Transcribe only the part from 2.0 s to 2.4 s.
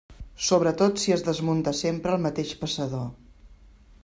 el